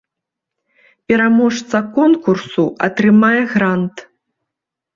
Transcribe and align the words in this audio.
Пераможца 1.13 1.77
конкурсу 1.99 2.65
атрымае 2.89 3.39
грант. 3.55 3.95